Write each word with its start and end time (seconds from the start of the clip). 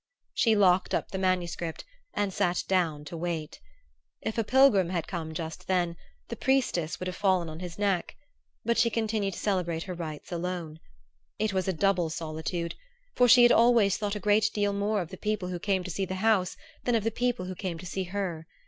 She 0.33 0.55
locked 0.55 0.95
up 0.95 1.11
the 1.11 1.19
manuscript 1.19 1.85
and 2.15 2.33
sat 2.33 2.63
down 2.67 3.05
to 3.05 3.15
wait. 3.15 3.59
If 4.21 4.39
a 4.39 4.43
pilgrim 4.43 4.89
had 4.89 5.07
come 5.07 5.31
just 5.35 5.67
then 5.67 5.95
the 6.27 6.35
priestess 6.35 6.99
would 6.99 7.05
have 7.05 7.15
fallen 7.15 7.49
on 7.49 7.59
his 7.59 7.77
neck; 7.77 8.15
but 8.65 8.79
she 8.79 8.89
continued 8.89 9.35
to 9.35 9.39
celebrate 9.39 9.83
her 9.83 9.93
rites 9.93 10.31
alone. 10.31 10.79
It 11.37 11.53
was 11.53 11.67
a 11.67 11.71
double 11.73 12.09
solitude; 12.09 12.73
for 13.15 13.27
she 13.27 13.43
had 13.43 13.51
always 13.51 13.95
thought 13.97 14.15
a 14.15 14.19
great 14.19 14.49
deal 14.55 14.73
more 14.73 15.01
of 15.01 15.09
the 15.09 15.17
people 15.17 15.49
who 15.49 15.59
came 15.59 15.83
to 15.83 15.91
see 15.91 16.05
the 16.05 16.15
House 16.15 16.57
than 16.83 16.95
of 16.95 17.03
the 17.03 17.11
people 17.11 17.45
who 17.45 17.53
came 17.53 17.77
to 17.77 17.85
see 17.85 18.05
her. 18.05 18.47